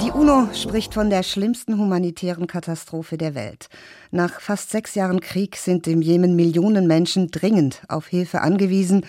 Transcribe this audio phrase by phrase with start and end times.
[0.00, 3.68] Die UNO spricht von der schlimmsten humanitären Katastrophe der Welt.
[4.10, 9.04] Nach fast sechs Jahren Krieg sind im Jemen Millionen Menschen dringend auf Hilfe angewiesen.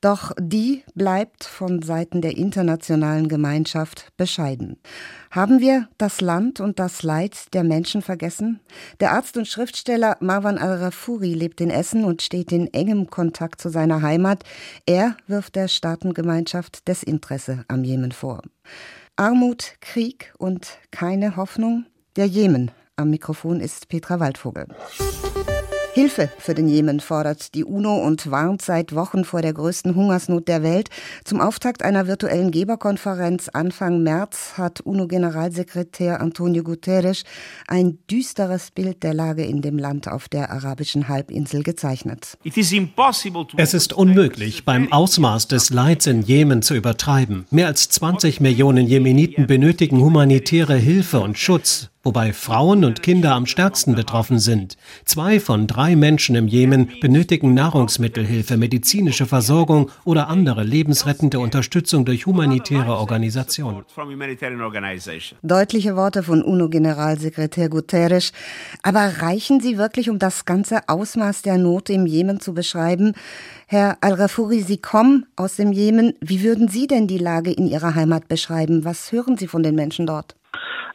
[0.00, 4.78] Doch die bleibt von Seiten der internationalen Gemeinschaft bescheiden.
[5.30, 8.60] Haben wir das Land und das Leid der Menschen vergessen?
[9.00, 13.68] Der Arzt und Schriftsteller Marwan al-Rafuri lebt in Essen und steht in engem Kontakt zu
[13.68, 14.44] seiner Heimat.
[14.86, 18.42] Er wirft der Staatengemeinschaft Desinteresse am Jemen vor.
[19.22, 21.86] Armut, Krieg und keine Hoffnung?
[22.16, 22.72] Der Jemen.
[22.96, 24.66] Am Mikrofon ist Petra Waldvogel.
[25.94, 30.48] Hilfe für den Jemen fordert die UNO und warnt seit Wochen vor der größten Hungersnot
[30.48, 30.88] der Welt.
[31.22, 37.24] Zum Auftakt einer virtuellen Geberkonferenz Anfang März hat UNO-Generalsekretär Antonio Guterres
[37.68, 42.38] ein düsteres Bild der Lage in dem Land auf der arabischen Halbinsel gezeichnet.
[42.42, 47.44] Es ist unmöglich, beim Ausmaß des Leids in Jemen zu übertreiben.
[47.50, 53.46] Mehr als 20 Millionen Jemeniten benötigen humanitäre Hilfe und Schutz wobei Frauen und Kinder am
[53.46, 54.76] stärksten betroffen sind.
[55.04, 62.26] Zwei von drei Menschen im Jemen benötigen Nahrungsmittelhilfe, medizinische Versorgung oder andere lebensrettende Unterstützung durch
[62.26, 63.84] humanitäre Organisationen.
[65.42, 68.32] Deutliche Worte von UNO-Generalsekretär Guterres.
[68.82, 73.14] Aber reichen sie wirklich, um das ganze Ausmaß der Not im Jemen zu beschreiben?
[73.66, 76.14] Herr Al-Rafuri, Sie kommen aus dem Jemen.
[76.20, 78.84] Wie würden Sie denn die Lage in Ihrer Heimat beschreiben?
[78.84, 80.36] Was hören Sie von den Menschen dort?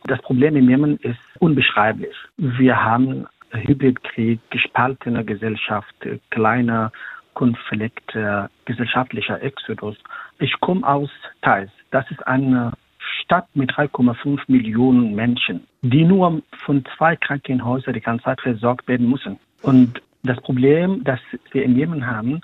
[0.06, 2.16] Das Problem im Jemen ist unbeschreiblich.
[2.38, 5.95] Wir haben Hybridkrieg, gespaltene Gesellschaft,
[6.30, 6.92] kleiner
[7.34, 8.17] Konflikt,
[8.66, 9.95] gesellschaftlicher Exodus.
[10.39, 11.09] Ich komme aus
[11.42, 11.70] Thais.
[11.92, 12.73] Das ist eine
[13.22, 19.09] Stadt mit 3,5 Millionen Menschen, die nur von zwei Krankenhäusern die ganze Zeit versorgt werden
[19.09, 19.38] müssen.
[19.61, 21.20] Und das Problem, das
[21.52, 22.42] wir im Jemen haben,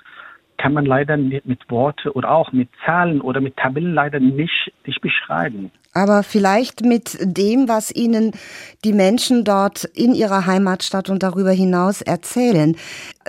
[0.58, 4.72] kann man leider mit, mit Worte oder auch mit Zahlen oder mit Tabellen leider nicht,
[4.86, 5.70] nicht beschreiben.
[5.94, 8.32] Aber vielleicht mit dem, was Ihnen
[8.84, 12.76] die Menschen dort in ihrer Heimatstadt und darüber hinaus erzählen.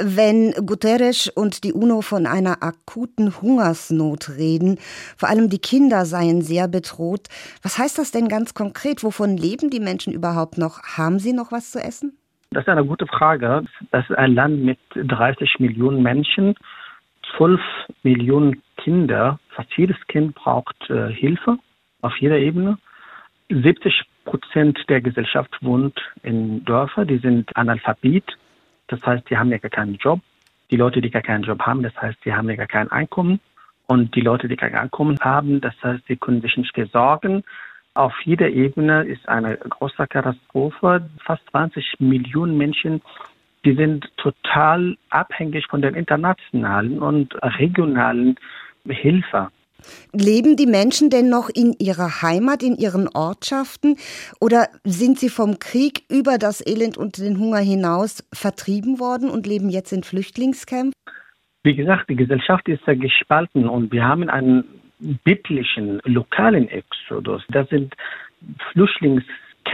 [0.01, 4.77] Wenn Guterres und die UNO von einer akuten Hungersnot reden,
[5.15, 7.27] vor allem die Kinder seien sehr bedroht,
[7.61, 9.03] was heißt das denn ganz konkret?
[9.03, 10.81] Wovon leben die Menschen überhaupt noch?
[10.97, 12.17] Haben sie noch was zu essen?
[12.51, 13.65] Das ist eine gute Frage.
[13.91, 16.55] Das ist ein Land mit 30 Millionen Menschen
[17.37, 17.59] 12
[18.03, 21.57] Millionen Kinder, fast jedes Kind braucht äh, Hilfe
[22.05, 22.77] auf jeder Ebene.
[23.49, 28.25] 70 Prozent der Gesellschaft wohnt in Dörfern, die sind analphabet.
[28.87, 30.19] Das heißt, die haben ja gar keinen Job.
[30.71, 33.39] Die Leute, die gar keinen Job haben, das heißt, die haben ja gar kein Einkommen.
[33.87, 37.43] Und die Leute, die kein Einkommen haben, das heißt, sie können sich nicht versorgen.
[37.93, 41.07] Auf jeder Ebene ist eine große Katastrophe.
[41.23, 43.01] Fast 20 Millionen Menschen
[43.65, 48.37] die sind total abhängig von der internationalen und regionalen
[48.87, 49.49] Hilfe.
[50.13, 53.97] Leben die Menschen denn noch in ihrer Heimat, in ihren Ortschaften
[54.39, 59.47] oder sind sie vom Krieg über das Elend und den Hunger hinaus vertrieben worden und
[59.47, 60.93] leben jetzt in Flüchtlingscamps?
[61.63, 64.63] Wie gesagt, die Gesellschaft ist ja gespalten und wir haben einen
[65.23, 67.43] biblischen, lokalen Exodus.
[67.49, 67.93] Das sind
[68.71, 69.23] Flüchtlings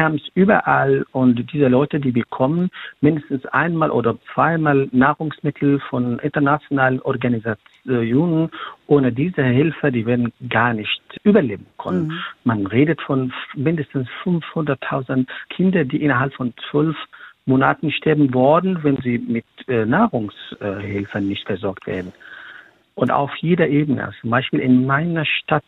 [0.02, 8.50] Camps überall und diese Leute, die bekommen mindestens einmal oder zweimal Nahrungsmittel von internationalen Organisationen.
[8.88, 12.08] Ohne diese Hilfe, die werden gar nicht überleben können.
[12.08, 12.20] Mhm.
[12.46, 16.98] Man redet von mindestens 500.000 Kindern, die innerhalb von zwölf
[17.46, 22.12] Monaten sterben worden, wenn sie mit äh, Nahrungshilfe nicht versorgt werden.
[23.02, 25.64] Und auf jeder Ebene, zum Beispiel in meiner Stadt,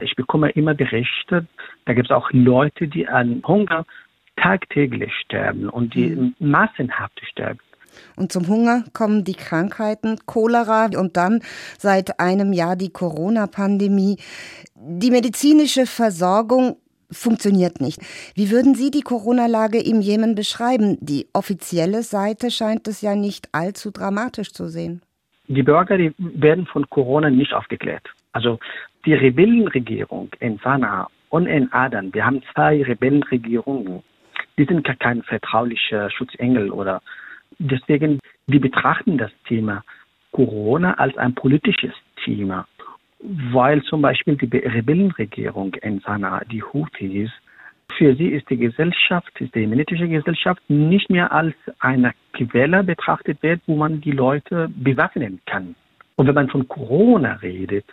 [0.00, 1.46] ich bekomme immer Berichte,
[1.84, 3.84] da gibt es auch Leute, die an Hunger
[4.36, 6.34] tagtäglich sterben und die mhm.
[6.38, 7.60] massenhaft sterben.
[8.16, 11.42] Und zum Hunger kommen die Krankheiten, Cholera und dann
[11.76, 14.16] seit einem Jahr die Corona-Pandemie.
[14.74, 16.78] Die medizinische Versorgung
[17.10, 18.00] funktioniert nicht.
[18.34, 20.96] Wie würden Sie die Corona-Lage im Jemen beschreiben?
[21.02, 25.02] Die offizielle Seite scheint es ja nicht allzu dramatisch zu sehen.
[25.48, 28.06] Die Bürger die werden von Corona nicht aufgeklärt.
[28.32, 28.58] Also
[29.06, 34.02] die Rebellenregierung in Sanaa und in Aden, wir haben zwei Rebellenregierungen,
[34.58, 37.00] die sind gar kein vertraulicher Schutzengel oder
[37.58, 39.82] deswegen, die betrachten das Thema
[40.32, 41.94] Corona als ein politisches
[42.24, 42.66] Thema,
[43.20, 47.30] weil zum Beispiel die Rebellenregierung in Sanaa, die Houthis,
[47.96, 53.42] für sie ist die Gesellschaft, ist die jemenitische Gesellschaft nicht mehr als eine Quelle betrachtet
[53.42, 55.74] wird, wo man die Leute bewaffnen kann.
[56.16, 57.84] Und wenn man von Corona redet,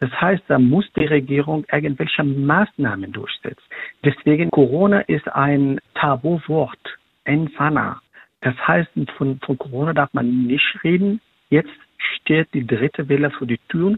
[0.00, 3.62] das heißt, da muss die Regierung irgendwelche Maßnahmen durchsetzen.
[4.04, 8.00] Deswegen Corona ist ein Tabuwort in Sana.
[8.40, 11.20] Das heißt, von, von Corona darf man nicht reden.
[11.48, 13.96] Jetzt steht die dritte Welle vor die Tür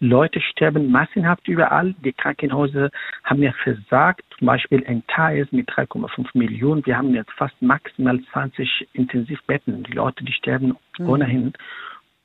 [0.00, 1.94] Leute sterben massenhaft überall.
[2.04, 2.90] Die Krankenhäuser
[3.24, 4.22] haben ja versagt.
[4.38, 6.84] Zum Beispiel in Thais mit 3,5 Millionen.
[6.86, 9.82] Wir haben jetzt fast maximal 20 Intensivbetten.
[9.84, 11.08] Die Leute, die sterben mhm.
[11.08, 11.52] ohnehin.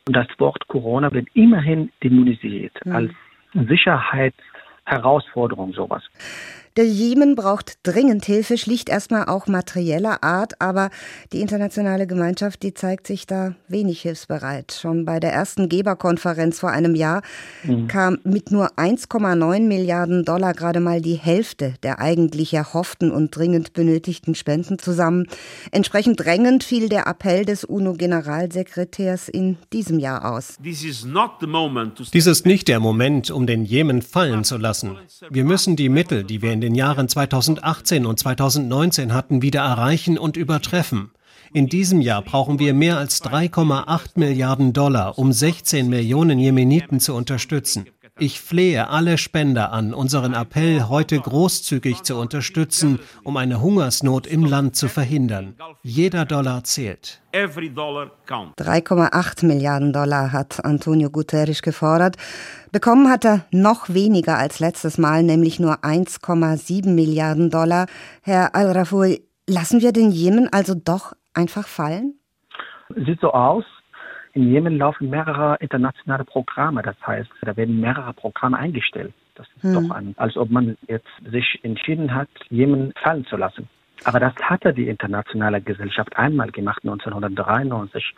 [0.07, 2.95] Und das Wort Corona wird immerhin dämonisiert mhm.
[2.95, 3.11] als
[3.53, 6.03] Sicherheitsherausforderung sowas.
[6.75, 10.89] Der Jemen braucht dringend Hilfe, schlicht erstmal auch materieller Art, aber
[11.31, 14.71] die internationale Gemeinschaft, die zeigt sich da wenig hilfsbereit.
[14.81, 17.21] Schon bei der ersten Geberkonferenz vor einem Jahr
[17.63, 17.87] mhm.
[17.87, 23.73] kam mit nur 1,9 Milliarden Dollar gerade mal die Hälfte der eigentlich erhofften und dringend
[23.73, 25.27] benötigten Spenden zusammen.
[25.71, 30.57] Entsprechend drängend fiel der Appell des UNO-Generalsekretärs in diesem Jahr aus.
[32.13, 34.97] Dies ist nicht der Moment, um den Jemen fallen zu lassen.
[35.29, 40.17] Wir müssen die Mittel, die wir in den Jahren 2018 und 2019 hatten, wieder erreichen
[40.17, 41.11] und übertreffen.
[41.51, 47.13] In diesem Jahr brauchen wir mehr als 3,8 Milliarden Dollar, um 16 Millionen Jemeniten zu
[47.13, 47.85] unterstützen.
[48.19, 54.45] Ich flehe alle Spender an, unseren Appell heute großzügig zu unterstützen, um eine Hungersnot im
[54.45, 55.55] Land zu verhindern.
[55.81, 57.23] Jeder Dollar zählt.
[57.33, 62.17] 3,8 Milliarden Dollar hat Antonio Guterres gefordert.
[62.71, 67.87] Bekommen hat er noch weniger als letztes Mal, nämlich nur 1,7 Milliarden Dollar.
[68.21, 72.19] Herr Al-Rafoui, lassen wir den Jemen also doch einfach fallen?
[72.95, 73.63] Sieht so aus,
[74.33, 76.81] in Jemen laufen mehrere internationale Programme.
[76.81, 79.13] Das heißt, da werden mehrere Programme eingestellt.
[79.35, 79.73] Das ist hm.
[79.73, 83.69] doch ein, als ob man jetzt sich entschieden hat, Jemen fallen zu lassen.
[84.05, 88.13] Aber das hatte die internationale Gesellschaft einmal gemacht, 1993,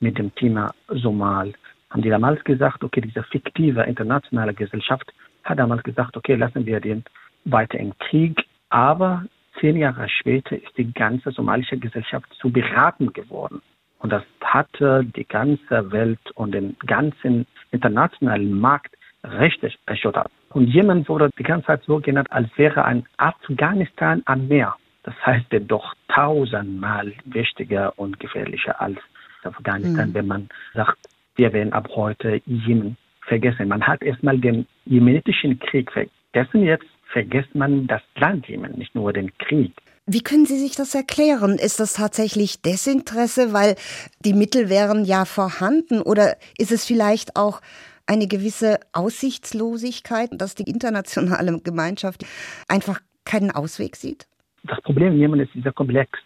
[0.00, 1.52] mit dem Thema Somal.
[1.90, 5.12] Haben die damals gesagt, okay, diese fiktive internationale Gesellschaft
[5.44, 7.04] hat damals gesagt, okay, lassen wir den
[7.44, 8.44] weiter im Krieg.
[8.70, 9.24] Aber
[9.60, 13.60] zehn Jahre später ist die ganze somalische Gesellschaft zu beraten geworden.
[14.00, 18.94] Und das hatte die ganze Welt und den ganzen internationalen Markt
[19.24, 20.30] richtig erschüttert.
[20.50, 24.74] Und Jemen wurde die ganze Zeit so genannt, als wäre ein Afghanistan am Meer.
[25.02, 28.98] Das heißt, doch tausendmal wichtiger und gefährlicher als
[29.44, 30.14] Afghanistan, mhm.
[30.14, 30.98] wenn man sagt,
[31.36, 33.68] wir werden ab heute Jemen vergessen.
[33.68, 39.12] Man hat erstmal den jemenitischen Krieg vergessen, jetzt vergisst man das Land Jemen, nicht nur
[39.12, 39.72] den Krieg.
[40.06, 41.58] Wie können Sie sich das erklären?
[41.58, 43.76] Ist das tatsächlich Desinteresse, weil
[44.24, 46.02] die Mittel wären ja vorhanden?
[46.02, 47.60] Oder ist es vielleicht auch
[48.06, 52.24] eine gewisse Aussichtslosigkeit, dass die internationale Gemeinschaft
[52.66, 54.26] einfach keinen Ausweg sieht?
[54.64, 56.18] Das Problem in Jemen ist sehr komplex.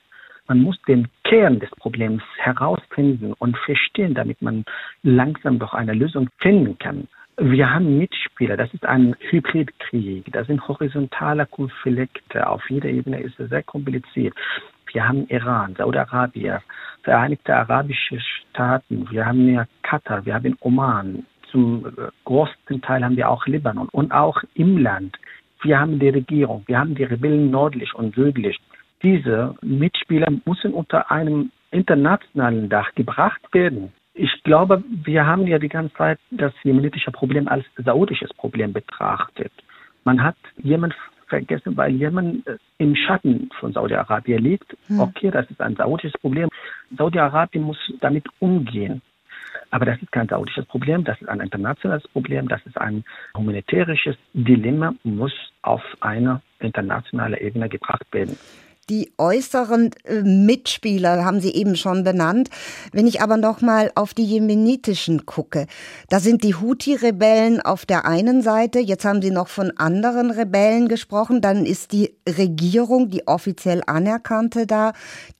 [0.48, 4.64] Man muss den Kern des Problems herausfinden und verstehen, damit man
[5.02, 7.08] langsam doch eine Lösung finden kann.
[7.36, 13.40] Wir haben Mitspieler, das ist ein Hybridkrieg, das sind horizontale Konflikte, auf jeder Ebene ist
[13.40, 14.34] es sehr kompliziert.
[14.92, 16.60] Wir haben Iran, Saudi-Arabien,
[17.02, 21.84] Vereinigte Arabische Staaten, wir haben ja Katar, wir haben Oman, zum
[22.24, 25.16] größten Teil haben wir auch Libanon und auch im Land.
[25.62, 28.60] Wir haben die Regierung, wir haben die Rebellen nördlich und südlich.
[29.02, 33.92] Diese Mitspieler müssen unter einem internationalen Dach gebracht werden.
[34.14, 39.52] Ich glaube, wir haben ja die ganze Zeit das jemenitische Problem als saudisches Problem betrachtet.
[40.04, 40.94] Man hat Jemen
[41.26, 44.76] vergessen, weil Jemen äh, im Schatten von Saudi-Arabien liegt.
[44.86, 45.00] Hm.
[45.00, 46.48] Okay, das ist ein saudisches Problem.
[46.96, 49.02] Saudi-Arabien muss damit umgehen.
[49.70, 53.04] Aber das ist kein saudisches Problem, das ist ein internationales Problem, das ist ein
[53.36, 55.32] humanitärisches Dilemma, muss
[55.62, 58.36] auf eine internationale Ebene gebracht werden.
[58.90, 62.50] Die äußeren äh, Mitspieler haben Sie eben schon benannt.
[62.92, 65.66] Wenn ich aber noch mal auf die jemenitischen gucke,
[66.10, 68.80] da sind die Houthi-Rebellen auf der einen Seite.
[68.80, 71.40] Jetzt haben Sie noch von anderen Rebellen gesprochen.
[71.40, 74.92] Dann ist die Regierung, die offiziell anerkannte, da.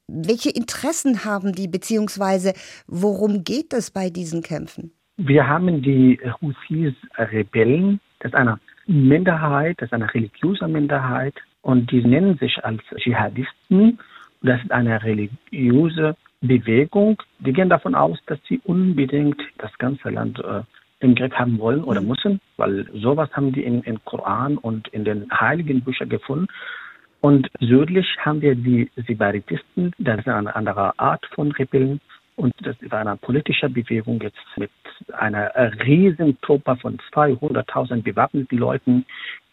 [0.07, 2.53] Welche Interessen haben die, beziehungsweise
[2.87, 4.91] worum geht es bei diesen Kämpfen?
[5.17, 7.99] Wir haben die Houthis-Rebellen.
[8.19, 11.33] Das ist eine Minderheit, das ist eine religiöse Minderheit
[11.65, 13.97] und die nennen sich als Dschihadisten.
[14.43, 17.19] Das ist eine religiöse Bewegung.
[17.39, 20.61] Die gehen davon aus, dass sie unbedingt das ganze Land äh,
[20.99, 25.05] im Griff haben wollen oder müssen, weil sowas haben die im, im Koran und in
[25.05, 26.45] den heiligen Büchern gefunden.
[27.21, 31.99] Und südlich haben wir die Separatisten, das ist eine andere Art von Rebellen.
[32.35, 34.69] Und das ist eine politische Bewegung jetzt mit
[35.13, 35.51] einer
[35.83, 39.05] riesen Truppe von 200.000 bewaffneten Leuten,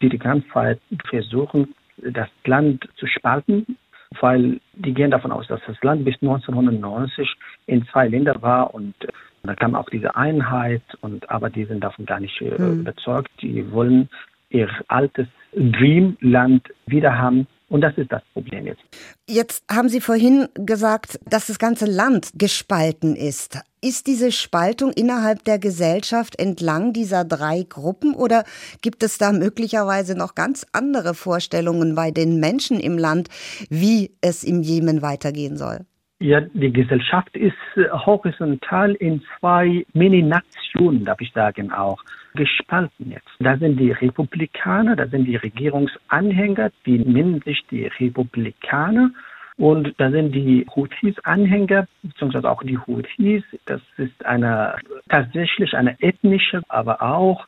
[0.03, 1.75] die die ganze Zeit versuchen,
[2.11, 3.79] das Land zu spalten,
[4.21, 7.35] weil die gehen davon aus, dass das Land bis 1990
[7.67, 9.09] in zwei Länder war und äh,
[9.45, 12.81] da kam auch diese Einheit und aber die sind davon gar nicht mhm.
[12.81, 13.31] überzeugt.
[13.41, 14.09] Die wollen
[14.51, 18.83] ihr altes Dreamland wieder haben Und das ist das Problem jetzt.
[19.27, 23.61] Jetzt haben Sie vorhin gesagt, dass das ganze Land gespalten ist.
[23.81, 28.45] Ist diese Spaltung innerhalb der Gesellschaft entlang dieser drei Gruppen oder
[28.83, 33.31] gibt es da möglicherweise noch ganz andere Vorstellungen bei den Menschen im Land,
[33.71, 35.87] wie es im Jemen weitergehen soll?
[36.21, 43.29] Ja, die Gesellschaft ist äh, horizontal in zwei Mini-Nationen, darf ich sagen, auch gespalten jetzt.
[43.41, 49.11] Da sind die Republikaner, da sind die Regierungsanhänger, die nennen sich die Republikaner.
[49.59, 53.45] Und da sind die Houthis-Anhänger, beziehungsweise auch die Houthis.
[53.67, 54.77] Das ist eine
[55.09, 57.47] tatsächlich eine ethnische, aber auch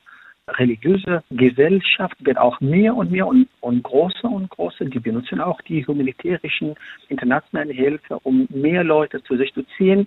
[0.49, 4.85] religiöse Gesellschaft wird auch mehr und mehr und, und größer und größer.
[4.85, 6.75] Die benutzen auch die humanitärischen
[7.09, 10.07] internationalen Hilfe, um mehr Leute zu sich zu ziehen.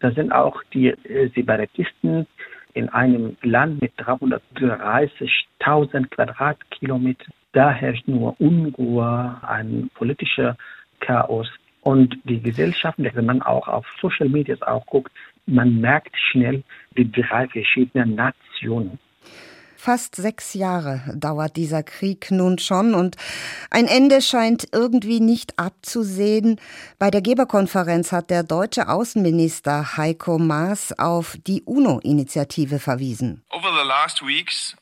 [0.00, 2.26] Da sind auch die äh, Separatisten
[2.74, 7.26] in einem Land mit 330.000 Quadratkilometer.
[7.52, 10.56] Da herrscht nur Unruhe, ein politischer
[11.00, 11.48] Chaos.
[11.82, 15.12] Und die Gesellschaft, wenn man auch auf Social Media auch guckt,
[15.46, 16.64] man merkt schnell
[16.96, 18.98] die drei verschiedenen Nationen.
[19.84, 23.16] Fast sechs Jahre dauert dieser Krieg nun schon und
[23.68, 26.58] ein Ende scheint irgendwie nicht abzusehen.
[26.98, 33.44] Bei der Geberkonferenz hat der deutsche Außenminister Heiko Maas auf die UNO-Initiative verwiesen.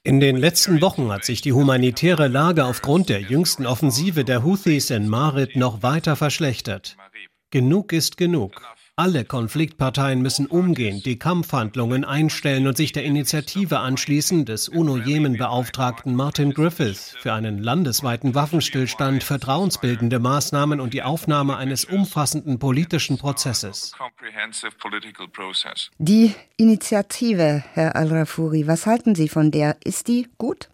[0.05, 4.91] In den letzten Wochen hat sich die humanitäre Lage aufgrund der jüngsten Offensive der Houthis
[4.91, 6.97] in Marit noch weiter verschlechtert.
[7.51, 8.63] Genug ist genug.
[9.05, 16.53] Alle Konfliktparteien müssen umgehen, die Kampfhandlungen einstellen und sich der Initiative anschließen des UNO-Jemen-Beauftragten Martin
[16.53, 23.93] Griffith für einen landesweiten Waffenstillstand, vertrauensbildende Maßnahmen und die Aufnahme eines umfassenden politischen Prozesses.
[25.99, 29.79] Die Initiative, Herr Al-Rafuri, was halten Sie von der?
[29.85, 30.69] Ist die gut?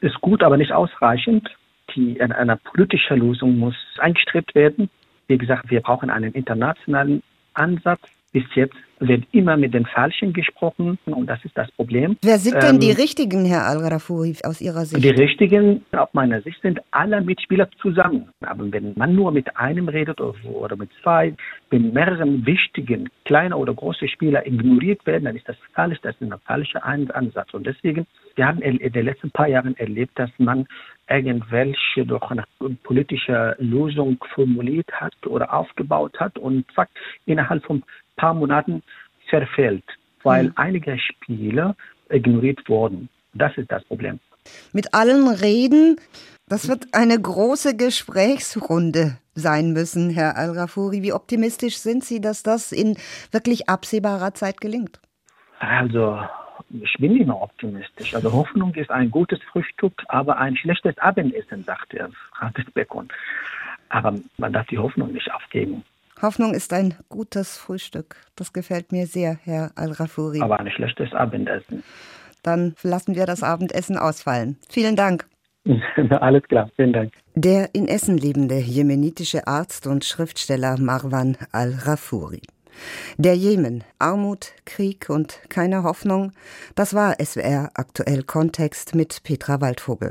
[0.00, 1.48] Ist gut, aber nicht ausreichend.
[1.94, 4.90] Die, eine politische Lösung muss eingestrebt werden.
[5.28, 7.22] Wie gesagt, wir brauchen einen internationalen
[7.58, 8.00] Ansatz.
[8.30, 12.16] Bis jetzt wird immer mit den Falschen gesprochen und das ist das Problem.
[12.22, 15.02] Wer sind denn die ähm, Richtigen, Herr Al-Rafoui, aus Ihrer Sicht?
[15.02, 18.28] Die Richtigen, aus meiner Sicht, sind alle Mitspieler zusammen.
[18.40, 21.34] Aber wenn man nur mit einem redet oder mit zwei,
[21.70, 26.30] wenn mehrere wichtigen, kleine oder große Spieler ignoriert werden, dann ist das falsch, das ist
[26.30, 27.54] ein falscher Ansatz.
[27.54, 30.66] Und deswegen, wir haben in den letzten paar Jahren erlebt, dass man
[31.08, 32.44] irgendwelche durch eine
[32.82, 36.90] politische Lösung formuliert hat oder aufgebaut hat und zack,
[37.26, 37.84] innerhalb von ein
[38.16, 38.82] paar Monaten
[39.28, 39.84] verfällt,
[40.22, 40.52] weil mhm.
[40.56, 41.74] einige Spiele
[42.10, 43.08] ignoriert wurden.
[43.34, 44.18] Das ist das Problem.
[44.72, 45.96] Mit allen Reden,
[46.46, 51.02] das wird eine große Gesprächsrunde sein müssen, Herr Al-Rafuri.
[51.02, 52.96] Wie optimistisch sind Sie, dass das in
[53.30, 55.00] wirklich absehbarer Zeit gelingt?
[55.60, 56.18] Also
[56.70, 58.14] ich bin immer optimistisch.
[58.14, 63.08] Also Hoffnung ist ein gutes Frühstück, aber ein schlechtes Abendessen, sagt er, Francis Bacon.
[63.88, 65.84] Aber man darf die Hoffnung nicht aufgeben.
[66.20, 68.16] Hoffnung ist ein gutes Frühstück.
[68.36, 70.40] Das gefällt mir sehr, Herr Al-Rafuri.
[70.40, 71.82] Aber ein schlechtes Abendessen.
[72.42, 74.56] Dann lassen wir das Abendessen ausfallen.
[74.68, 75.26] Vielen Dank.
[76.20, 77.12] Alles klar, vielen Dank.
[77.34, 82.42] Der in Essen lebende jemenitische Arzt und Schriftsteller Marwan Al-Rafuri.
[83.16, 86.32] Der Jemen, Armut, Krieg und keine Hoffnung,
[86.74, 90.06] das war SWR aktuell Kontext mit Petra Waldvogel.